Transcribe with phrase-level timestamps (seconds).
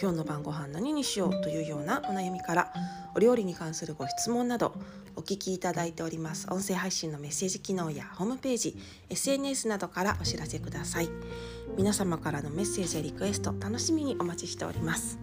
[0.00, 2.72] 今日の晩ご飯何にしようというようなお悩みから
[3.14, 4.74] お料理に関するご質問など
[5.16, 6.46] お聞きいただいております。
[6.50, 8.76] 音声配信のメッセージ機能やホームページ
[9.08, 11.08] SNS などからお知らせください。
[11.76, 15.18] 皆様からのメッセージやリクエスト楽しみにお待ちしております。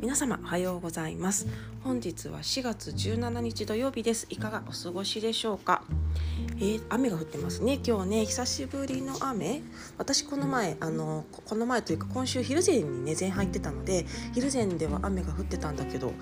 [0.00, 1.46] 皆様おはようございます。
[1.82, 4.26] 本日は4月17日土曜日です。
[4.28, 5.82] いかがお過ごしでしょうか？
[6.56, 7.80] えー、雨が降ってますね。
[7.84, 9.62] 今日ね久しぶりの雨。
[9.98, 16.12] 私この前あのこの前というか今週昼前にね前入ってたので昼前では雨が降ってたんだけど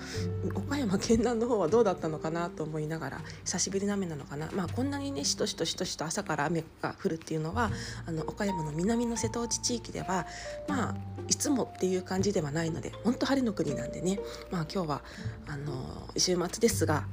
[0.55, 4.49] 岡山県南の方はどうだったのかなと思いながら久しぶりの雨なのかな。
[4.53, 7.71] まあこんなにねしとしとしとしと朝から雨が降るっていうのは
[8.05, 10.25] あの岡山の南の瀬戸内地域では
[10.67, 10.95] まあ
[11.27, 14.19] いつもっていう感じではないので本当晴れの国なんでね。
[14.51, 15.01] まあ今日は
[15.47, 17.05] あの週末ですが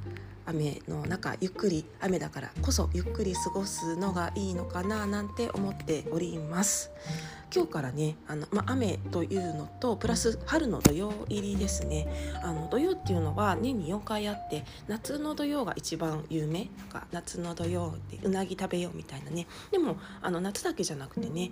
[0.51, 6.91] 雨の中ゆっくり雨だからこそゆっくり過ごすのがいいのかななんて思っております。
[7.53, 12.07] 今日からねあの、ま雨というのとプラス春の土曜入りですね。
[12.43, 16.69] あの土曜っていうのは年に4回あって夏の土曜が一番有名。
[16.77, 19.47] なんか夏の土曜でうなぎ食べようみたいなね。
[19.71, 21.51] でもあの夏だけじゃなくてね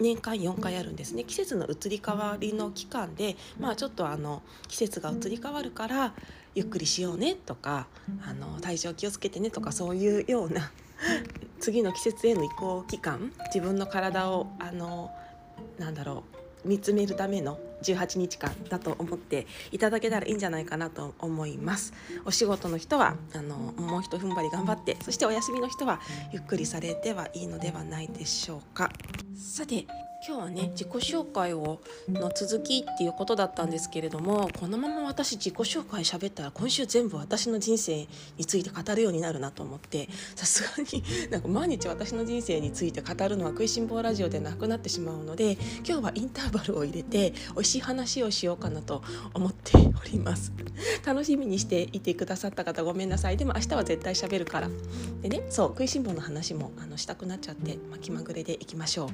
[0.00, 1.22] 年間4回あるんですね。
[1.24, 6.14] 季節の移り変わりの期間でまあちょっとあの季節が移り変わるから
[6.54, 7.86] ゆっくりしようねとか
[8.26, 10.70] あの体調気をつけてねとかそういうような
[11.60, 15.10] 次の季節への移行期間自分の体をあの
[15.78, 16.24] なんだろ
[16.64, 21.92] う見つめるための18日間だと思っていただけたらいいんじゃないかなと思います。
[22.24, 26.00] お仕事の人はあのもうひと踏ん張り頑張ってそしてお休みの人は
[26.32, 28.92] ゆっくりされてはいいのではないでしょうか。
[29.34, 29.86] さて
[30.24, 38.06] 今日はね自己紹介をの続きっていうことだったんですけれどもこのまま私自己紹介喋ったら今週全部私の人生
[38.38, 49.02] について語るようになるなと思ってさすがになんか毎日私の人生について語るのは食いしん坊ラジオでなくなってしまうので今日はインターバルを入れて美味しい話をしようかなと
[49.34, 50.52] 思っております。
[51.04, 53.36] 楽しみにしていてくださった方ごめんなさい。
[53.36, 54.70] でも明日は絶対喋るから。
[55.20, 59.08] でねそう食いしん坊の話もあのしたくなっちゃって、まあ、気まぐれでいきましょう。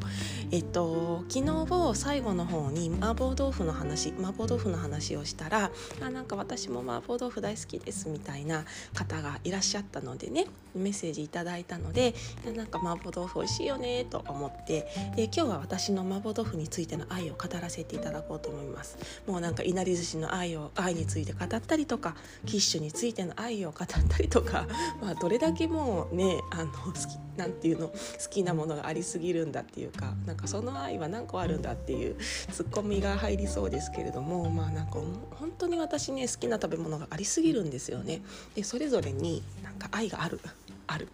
[0.51, 0.98] えっと
[1.29, 1.51] 昨日
[1.89, 5.71] を最後の方に麻婆豆腐の話麻婆豆腐の話をしたら
[6.01, 8.65] あなんか私も麻婆豆腐大好きですみたいな
[8.95, 12.15] 方がいらっしゃったのでねメッセージいただいたので
[12.57, 14.87] なんか麻婆豆腐美味しいよねと思って
[15.17, 18.99] で今日は私の麻婆豆腐についての愛を語らせていただこうと思います。
[19.27, 22.17] もうなんかいなり寿司の愛を愛について語ったりとか
[22.47, 24.67] キッシュについての愛を語ったりとか
[25.01, 27.95] まあどれだけもうねあの好きなんていうの好
[28.29, 34.95] きなものがありすぎるんだっていうかなんかその愛は何個あるんだっていうツッコミが入りそうですけれどもまあなんか
[35.31, 38.21] 本当に私ね好きな食べ物がありすぎるんですよね。
[38.57, 40.41] でそれぞれになんか愛がある
[40.89, 41.09] ある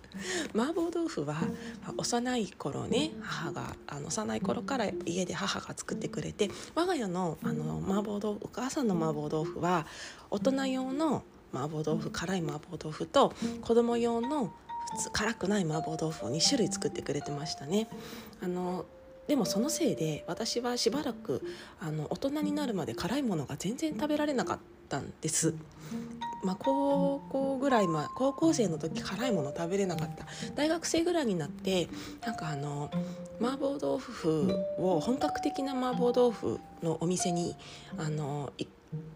[0.54, 1.36] 麻婆豆腐は、
[1.96, 9.86] 幼い頃ね母があの幼い頃から家で母が作ってくれて我が家のあの麻婆豆腐お母さんの麻婆豆腐は
[10.30, 13.32] 大人用の麻婆豆腐辛い麻婆豆腐と
[13.62, 14.52] 子供用の
[14.92, 17.88] 普通辛くない麻婆豆腐を2種類作ってくれてましたね。
[18.42, 18.84] あの
[19.26, 21.42] でもそのせいで私はしばらく
[21.80, 24.58] あの大人になるまで辛いものが全然食べられなかっ
[24.88, 25.54] たんです。
[26.42, 31.88] まあ、高校ぐらい、まあ、高校生の時辛いもの食べれなかった大学生ぐらいになって
[32.20, 32.90] なんかあの
[33.40, 37.56] 麻婆豆腐を本格的な麻婆豆腐のお店に
[37.96, 38.52] あの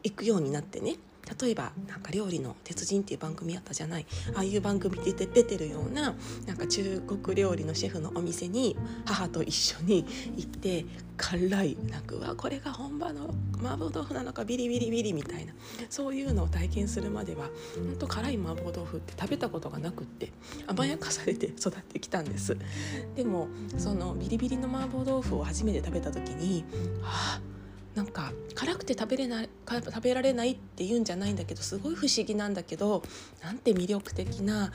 [0.03, 0.97] 行くようになってね
[1.41, 4.07] 例えばなんか料理の鉄人っていう番組あったじゃない。
[4.35, 6.15] ああいう番組で出てるような
[6.47, 10.05] なんか中国料理のシェフのお店に母と一緒に
[10.37, 15.53] 行って辛いなんかわこれが本場の麻婆豆腐なのかビリビリビリみたいな。
[15.91, 20.33] そういうのを体験するまでは本当辛い麻婆豆腐って食べたことがなくって
[20.67, 22.57] 甘やかされて育ってきたんです。
[23.17, 26.65] でもそのビリビリの麻婆豆腐を初めて食べた時に
[27.03, 27.41] はあ
[27.95, 33.03] なんか辛くて食べれない食べられないっていうんじゃないんだけどすごい不思議なんだけど
[33.43, 34.73] なんて魅力的な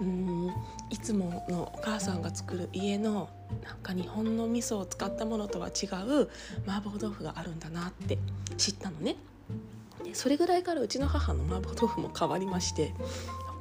[0.00, 0.52] うん
[0.90, 3.28] いつものお母さんが作る家の
[3.64, 6.28] なんか日本の味噌を使ったものとは違う
[6.66, 8.18] 麻婆豆腐があるんだなって
[8.56, 9.16] 知ったのね。
[10.02, 12.92] でそれぐらいからうちの母の麻婆豆腐も変わりまして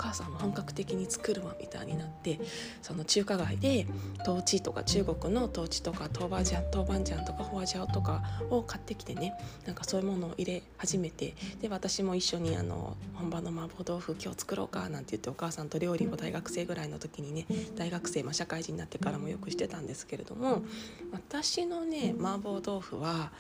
[0.02, 2.40] 母さんも本格的に作るわみたいになって
[2.82, 3.86] その中華街で
[4.26, 9.34] トーチとか中国のトーチとか豆板醤豆板醤とかホワジャオとかを買ってきてね
[9.66, 17.46] なんかそういうものを入れ始めてで私も一緒にあの本場の麻婆豆腐今日作ろうかなんて言ってお母さんと料理を大学生ぐらいの時にね
[17.76, 20.64] 大学生、まあ、社会人になってからもよくしてたんですけれども
[21.12, 23.32] 私のね麻婆豆腐は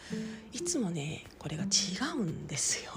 [0.53, 1.67] いつもねこれが違
[2.17, 2.91] うんですよ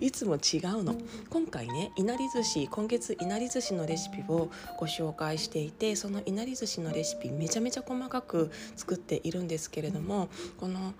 [0.00, 0.96] いつも違うの
[1.28, 10.28] 今回ねいなり寿司今月いなり寿司のレシピをご紹介していてそのいなり寿司のレシピめちゃめちゃ細かく作っているんですけれども
[10.60, 10.94] この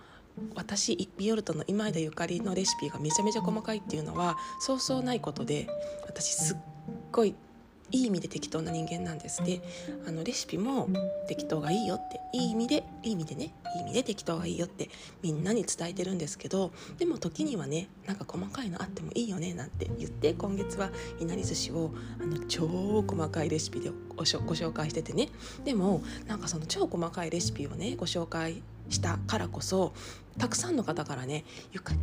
[0.57, 5.69] 私ビオルトの今枝ゆかりのレシピがめちゃめちゃ細かいっていうのはそうそうないことで
[6.05, 6.57] 私すっ
[7.13, 7.37] ごい
[7.91, 9.43] いい意味で適当な人間なんです。
[9.45, 9.63] で
[10.07, 10.89] あのレシピも
[11.27, 12.21] 適当がいいよって。
[12.33, 13.55] いい意味でいい意味でね。
[13.77, 14.91] いい意味で適当がいいよって。
[15.23, 20.91] みんなに伝えてるんですけどでも時にはねなんか細かいのあってもいいよねなんて言って今月は
[21.21, 22.67] いなり寿司をあの超
[23.07, 25.29] 細かいレシピでご紹介しててね。
[25.65, 29.93] でもなんかその超細かいレシピをねご紹介したからこそ
[30.39, 31.95] たくさんの方からねゆか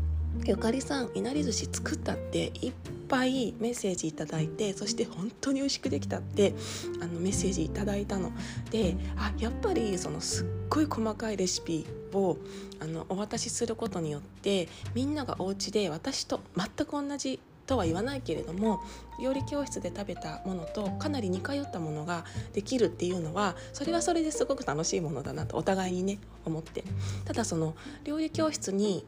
[0.44, 2.74] ゆかりさんいなり寿司作ったっていっ
[3.08, 6.54] ぱいメッセージいただいてそして本当に美味しくできたって
[7.02, 8.32] あのメッセージいただいたの。
[8.72, 12.38] であやっぱりそのすっごい細かいレシピを
[12.80, 18.82] あのお渡しすることによってみんながお家で私と全く同じとは言わないけれども
[19.20, 26.84] 料理教室で食べたものとかなり似通ったものができるっていうのはそれはそれですごく楽しいものだなとお互いにね思って。
[27.26, 29.04] ただその料理教室に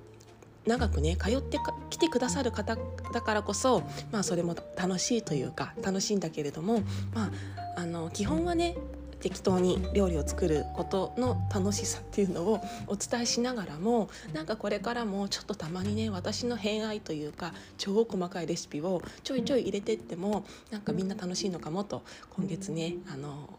[0.67, 1.57] 長くね通って
[1.89, 2.77] 来てくださる方
[3.13, 6.81] だからこそ、まあ、それも楽しいというか楽しいんだけれども、
[7.13, 7.31] ま
[7.75, 8.75] あ、あの基本はね
[9.19, 22.03] 適当に料理を作ることの楽しさっていうのをお伝えしながらもなんかこれからもちょっとたまにね私の偏愛というか超細かいレシピをちょいちょい入れてってもなんかみんな楽しいのかもと
[22.35, 23.49] 今月ねあの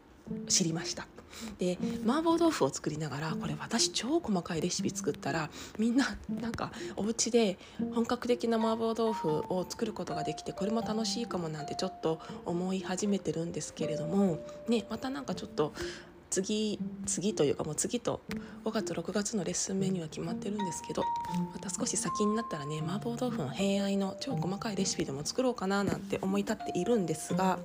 [0.49, 1.07] 知りました
[1.59, 7.59] で麻婆豆腐を作りながらこれ私超細かいレシピ作ったらみんななんかお家で
[7.95, 14.39] 本格的な麻婆豆腐を作ることができてこれも楽しいかもなんてちょっと思い始めてるんですけれども
[14.69, 15.73] ねまたなんかちょっと
[16.31, 18.21] 次次というかもう次と
[18.65, 21.03] 5月6月のレッスンメニューは決まってるんですけど
[21.55, 27.59] また少し先になったらね麻婆豆腐の偏愛の超細かいレシピでも作ろうかななんて思い立っているんですが。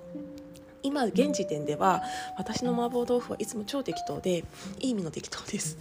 [0.83, 2.03] 今現時点では
[2.38, 4.44] 私の麻婆豆腐はいつも超適当で
[4.80, 5.77] いい意味の適当です。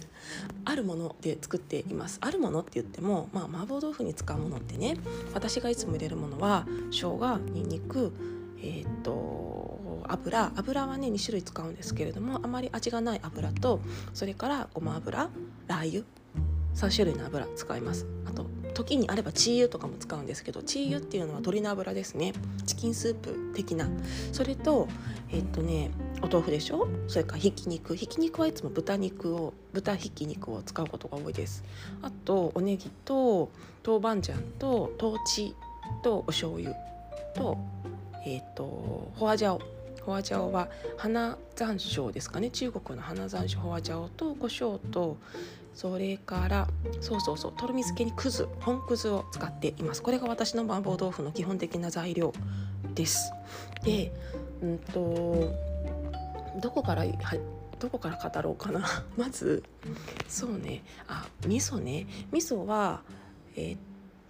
[0.65, 2.17] あるもので作っています。
[2.21, 4.97] あるものって言っても、まあ、麻婆豆腐に使うものってね
[5.33, 8.13] 私がいつも入れるものは生姜にんにく
[8.59, 10.51] えー、っと油。
[10.55, 13.81] 油はね2種類使うんですけれどもあまり味がない油と
[14.13, 15.29] それからごま油
[15.67, 16.05] ラー油。
[16.75, 18.07] 3種類の油使います。
[18.25, 22.33] あと時にあればチー油とかも使うんですけどチー油っていうのは鶏の油ですね。
[22.65, 23.87] チキンスープ的な。
[24.31, 24.87] それと
[25.31, 25.91] えっとね
[26.21, 26.87] お豆腐でしょ？
[27.07, 27.95] それからひき肉。
[27.95, 31.63] ひき肉はいつも豚肉を豚ひき肉を使うことが多いです。
[32.01, 33.49] あとおネギと
[33.85, 35.55] 豆板醤と豆チ
[36.01, 36.73] とお醤油
[37.35, 37.57] と
[38.25, 39.61] えっとホワジャオ。
[40.05, 42.49] ホワジャオは花山椒ですかね。
[42.49, 45.17] 中国の花山椒ホワジャオと胡椒と
[45.73, 46.67] それから
[47.01, 50.01] そうそうそうとろみ漬けにくず本くずを使っています。
[50.01, 52.33] これが私の麻婆豆腐の基本的な材料
[52.93, 53.31] です。
[53.83, 54.11] で
[54.61, 55.53] うんと
[56.61, 57.37] どこからは
[57.79, 58.81] どこから語ろうかな。
[59.17, 59.63] まず
[60.27, 60.83] そうね。
[61.07, 62.07] あ味噌ね。
[62.31, 63.01] 味噌は
[63.55, 63.79] えー、っ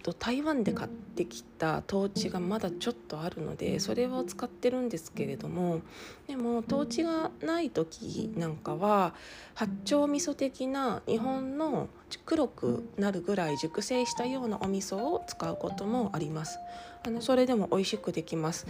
[0.04, 5.80] と台湾で買ってきたトーチがまだちょっとあるのでそれを使ってるんですけれども
[6.28, 9.14] でもトーチがない時なんかは
[9.54, 11.88] 八丁味噌的な日本の
[12.26, 16.58] 黒くなるぐらい熟成したようなお味噌を使うこともあります。
[17.06, 18.66] あのそれでも美味しくできます。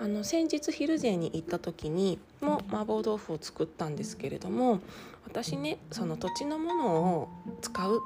[0.00, 4.80] あの先日ヒルゼに行った時にも麻婆豆腐を作ったんですけれども
[5.26, 7.28] 私ねその土地のものを
[7.60, 8.00] 使う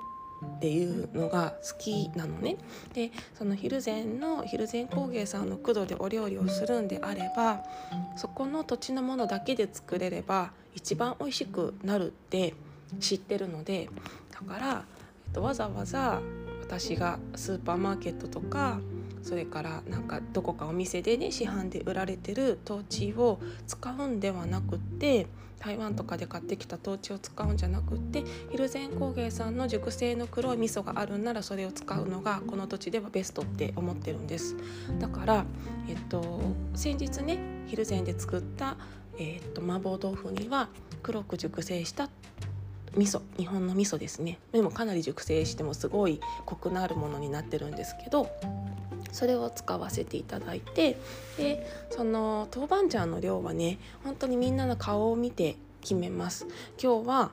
[0.44, 2.56] っていうのが好きなのね。
[2.94, 7.64] でその蒜山の蒜山工芸さんの工藤でお料理をするんであれば
[8.16, 12.54] そこの土地のものだけで作れれば一番美味しくなるって
[13.00, 13.88] 知ってるので
[14.30, 14.84] だから、
[15.26, 16.20] えっと、わざわざ
[16.62, 18.80] 私がスーパーマーケットとか
[19.22, 25.26] それからなんかどこかお店でね市販で売られてるトーチを使うんではなくって
[25.58, 34.56] 台湾とかで買ってきたトーチを使うんじゃなくってヒルゼン工芸さんの熟成の黒い味噌があるんならそれを使うのがこの土地ではベストって思ってるんです。
[34.98, 35.44] だから
[35.88, 36.40] えっと
[36.74, 38.76] 先日ねヒルゼンで作った
[39.18, 40.68] えっと麻婆豆腐には
[41.02, 42.08] 黒く熟成した
[42.96, 44.38] 味噌日本の味噌ですね。
[44.52, 48.30] でもかなり熟成してもすごいコクのあるものになってるんですけど
[49.12, 50.98] それを使わせていただいて
[51.36, 56.46] でその豆板醤の量はね本当にみんなの顔を見て決めます
[56.82, 57.30] 今日は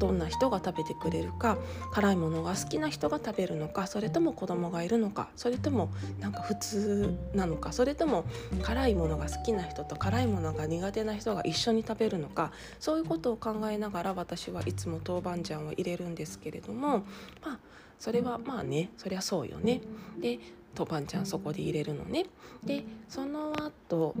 [0.00, 1.58] どんな人が食べてくれるか
[1.92, 8.24] 辛いものが好きな人が食べるのかそれとも子供がいるのかそれともなんか普通なのかそれとも
[8.62, 12.50] 辛いものが好きな人と辛いものが苦手な人が一緒に食べるのか
[12.80, 17.04] そういうことを考えながら私はいつも豆板醤を入れるんですけれども
[17.44, 17.58] まあ
[17.98, 19.82] それはまあねそりゃそうよね。
[20.18, 20.38] で
[20.76, 22.26] 豆板醤そこで入れるのね。
[22.64, 24.14] でその後、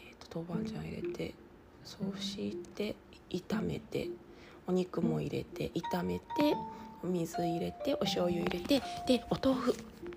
[0.00, 1.34] えーと、豆板醤入れて
[1.84, 2.94] そして
[3.30, 4.08] 炒めて
[4.66, 6.24] お肉も入れて炒めて
[7.02, 9.74] お水入れてお醤油入れてでお豆腐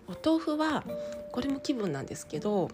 [0.07, 0.83] お豆腐は
[1.31, 2.69] これも気分なんですけど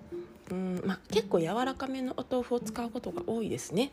[0.52, 3.92] うんまあ、結構柔らかめのお豆腐を使うことが多いですね。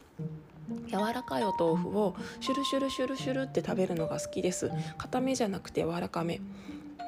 [0.87, 6.41] 柔らかいお豆腐をシュルシュルシュルシュルって食べるのが好きです固めじゃなくて柔らかめ、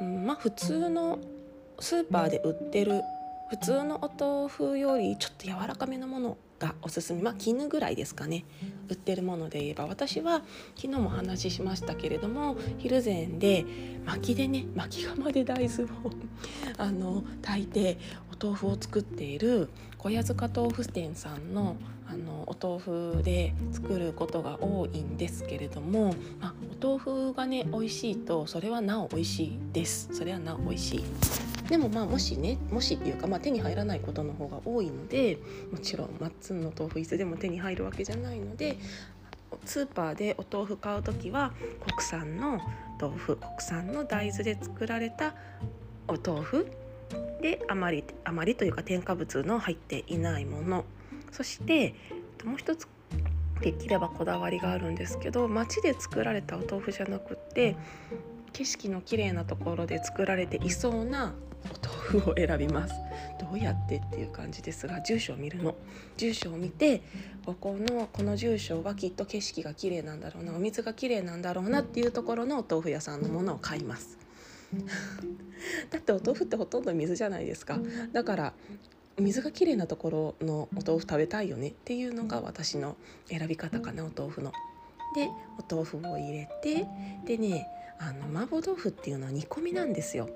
[0.00, 1.18] うん、まあ普通の
[1.80, 3.02] スーパーで売ってる
[3.48, 7.22] 普通のお豆腐よりちょっと柔らかめのものがおすすめ。
[7.22, 8.44] まあ絹ぐらいですかね。
[8.88, 9.86] 売ってるもので言えば。
[9.86, 10.42] 私は
[10.74, 13.64] 昨日もお話ししましたけれども昼前で
[14.04, 15.88] 薪でね薪窯で大豆を
[16.78, 17.98] あの炊いて
[18.32, 19.68] お豆腐を作っている
[19.98, 21.76] 小屋塚豆腐店さんの
[22.08, 30.08] あのお豆腐で作ることが多いんですけれども、まあ、お豆腐がね美味しいとそれはなお美味しいです。
[30.12, 31.45] それはなお美味しい。
[31.68, 35.38] でもまあもしねもしっていうか、まあ、手に入らないことの方が多いので
[35.72, 38.78] もちろんマッツンの豆腐いつでも手に入るわけじゃないので
[39.64, 42.60] スーパーでお豆腐買う時は国産の
[43.00, 45.34] 豆腐国産の大豆で作られた
[46.08, 46.66] お豆腐
[47.40, 50.84] であまりあまりというか添加物の入っていないもの。
[51.32, 51.94] そして
[52.44, 52.88] もう一つ
[53.60, 57.76] できればこだわりがあるんですけど町で作られたお豆腐じゃなくって
[58.52, 61.34] 景色の綺麗なところで作られていそうな
[61.70, 62.94] お豆腐を選びます
[63.38, 65.74] どうやってっていう感じですが住所を見るの
[66.16, 67.02] 住所を見て
[67.44, 74.18] ここのこの住所はきっと景色が綺麗なんだろうなお水が綺麗なんだろうなっていうところのお豆腐屋さんのものを買います
[75.90, 77.78] だってお豆腐ってほとんど水じゃないですか
[78.12, 78.52] だから
[79.18, 82.96] 水が綺麗なところのお豆腐食べたいよねっていうのが私の
[83.28, 84.52] 選び方かなお豆腐の。
[85.14, 86.86] でお豆腐を入れて
[87.24, 87.66] でね
[87.98, 90.28] あの麻婆豆腐っていうのは煮込みなんですよ。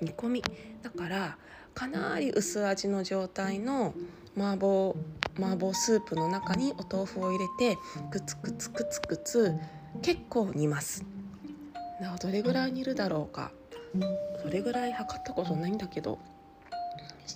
[0.00, 0.42] 煮込み。
[0.82, 1.36] だから
[1.74, 3.94] かなり薄味の状態の
[4.36, 4.94] 麻婆
[5.38, 7.78] 麻婆スープの中にお豆腐を入れて
[8.10, 9.54] グツグツグツグツ
[10.02, 11.04] 結構煮ます。
[12.20, 13.52] どれぐらい煮るだろうか。
[14.42, 16.18] それぐらい測ったことないんだけど。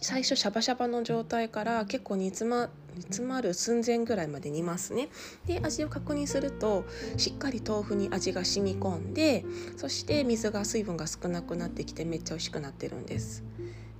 [0.01, 5.09] 最初シャバシャバの状態から結構煮詰ま煮詰まる寸前ぐらいまで煮ますね。
[5.47, 6.85] で味を確認すると
[7.17, 9.45] しっかり豆腐に味が染み込んで
[9.77, 13.43] そして水が水分が少なくなってきてめっちゃ美味しくなってるんです。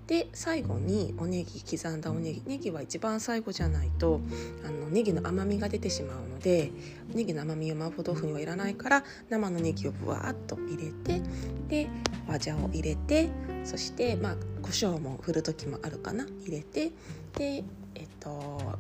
[0.07, 4.21] で最後におネギ刻んだおネギネギは一番最後じゃないと
[4.67, 6.71] あのネギの甘みが出てしまうので
[7.15, 11.23] ネギの甘みを麻婆豆腐にはいらないから生のネギをぶわっと入れて
[11.69, 11.89] で
[12.27, 13.31] 和じを入れて
[13.65, 16.27] そしてまあ胡椒も振る時もあるかな。
[16.45, 16.91] 入れて
[17.37, 18.79] でえっと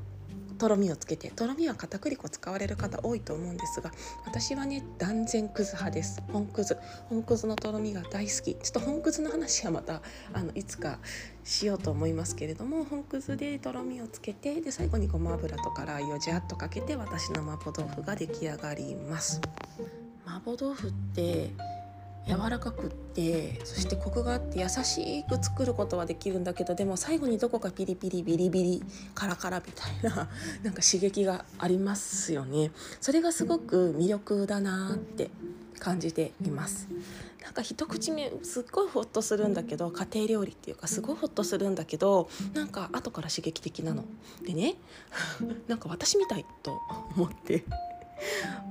[0.62, 3.90] とろみをつけてとろみは片栗粉使われる方多いと思うんですが
[4.24, 6.22] 私はね断然くず派です。
[6.32, 6.78] 本くず
[7.08, 8.54] 本くずのとろみが大好き。
[8.54, 10.02] ちょっと本くずの話はまた
[10.32, 11.00] あのいつか
[11.42, 19.40] しようと思いますけれども本くずでとろみをつけてで最後にごま油とかラー油をジャッとかけて私の麻婆豆腐が出来上がります。
[20.24, 21.50] 麻婆豆腐って
[22.26, 28.82] 柔らかくってそしてコクがあって優しく作ることはできるんだけどでも最後にどこかピリピリビリビリ
[29.14, 30.28] カラカラみたいな
[30.62, 32.70] なんか刺激がありますよね。
[33.00, 35.30] それがすごく魅力だなって
[35.78, 36.88] 感じています。
[37.42, 44.04] なんか一口目すっごいホッとするんだけど家庭料理っていうかすごいホッとするんだけどなんか後から刺激的なの。
[44.46, 44.76] でね
[45.66, 46.78] なんか私みたいと
[47.16, 47.64] 思って。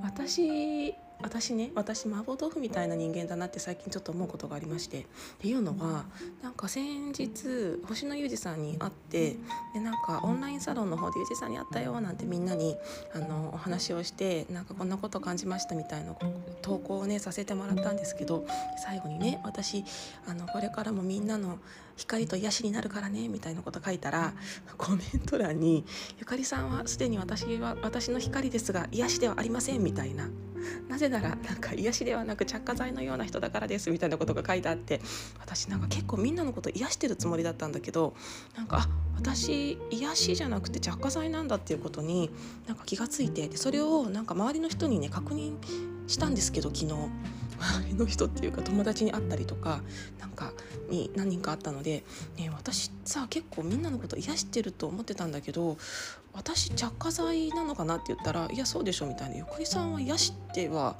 [0.02, 5.00] 私 私ね私麻婆豆腐みたいな人間だなって最近ちょっと思うことがありまして。
[5.00, 5.04] っ
[5.38, 6.04] ていうのは
[6.42, 9.36] なんか先日星野裕二さんに会って
[9.74, 12.76] でなんかオンラインサロンの方で裕二さんに会ったよなんてみんなに
[13.14, 16.14] あのお話をしてなんかこんなこと感じましたみたいな
[16.60, 18.46] 投稿をねさせてもらったんですけど
[18.84, 19.84] 最後にね私
[20.26, 21.58] あのこれからもみんなの
[21.96, 24.32] 光と癒しになるからねみたいなこと書いたら
[24.76, 25.84] コメント欄に
[26.18, 30.28] 「ゆかりさんはすでに私は私の光ですが癒しではありません」みたいな。
[30.88, 35.00] なぜならなんか癒しではなく着火剤のような人だからですみたいなことが書いてあって
[35.40, 38.14] 私なんか結構みんなのこと癒してるつもりだったんだけど
[38.56, 42.30] なんかあ私癒しじゃなくて着火剤なんだっていうことに
[42.66, 45.56] なんか気がついてでそれをなんか周りの人にね確認
[46.06, 46.94] したんですけど昨日。
[47.62, 49.82] 周りの人っていうか友達に会ったりとか
[50.18, 50.52] なんか
[50.90, 52.04] に何人かあったので、
[52.36, 55.78] ね、私さ結構みんなのこと癒してると思ってたんだけど
[56.34, 60.96] 私着火剤なのかなって言ったら「いやそうでしょ」みたいな「ゆかりさんは癒しては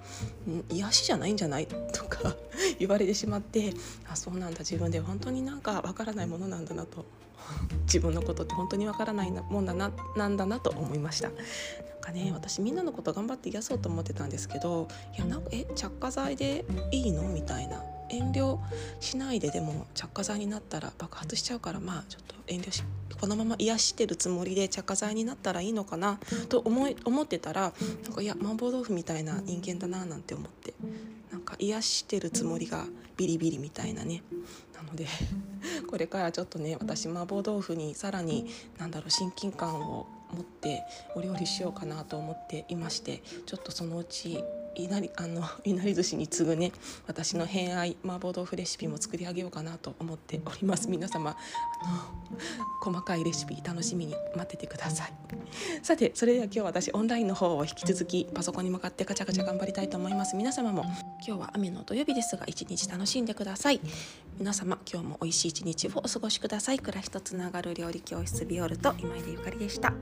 [0.71, 2.37] 癒しじゃないんじゃない?」とか
[2.79, 3.73] 言われてしまって
[4.11, 7.05] あそうなんだ自分で本当になんかわからないものなんだなと。
[7.87, 11.29] 自分のことって本当にわからないもんだななんだなと思いました。
[11.31, 11.37] なん
[12.01, 14.87] かね私みんなのこと頑張って癒そうと思ってたんですけど
[15.17, 17.23] いやなんかえ着火剤でいいの？
[17.25, 18.59] みたいな遠慮
[19.01, 22.83] しないででも着火剤になったら爆発しちゃうからまあちょっと遠慮し
[23.21, 27.73] このまま癒してるつもりで着火剤になったらいいのかなと思い思ってたら
[28.05, 30.75] なんかいや麻婆豆腐みたいな人間だななんて思って
[31.31, 32.85] なんか癒してるつもりが
[33.17, 34.23] ビリビリみたいなね。
[34.75, 35.07] なので
[35.89, 38.47] これからちょっとね私麻婆豆腐にさらに
[38.79, 40.83] なんだろう親近感を持って
[41.15, 44.43] お料理しようかなと思っていましてちょっとそのうち
[44.75, 46.73] いなりあのいなり寿司に次ぐね
[47.07, 50.89] 私の偏愛麻婆豆腐レシピも作り上げようかなと思っております。
[50.89, 52.53] 皆様あの
[52.83, 55.13] 細かいレシピ楽しみに待っててください。
[55.83, 60.37] さてそれでは今日私オンラインの方を引き続きパソコンに向かってガチャガチャ頑張りたいと思います。
[60.37, 60.85] 皆様も
[61.27, 63.81] 今日は雨の土曜日ですが一日楽しんでください。
[64.39, 66.79] 皆様今日も美味しい一日をお過ごしください。
[66.79, 69.93] 暮らしとつながる料理教室ビオルと今井でゆかりでした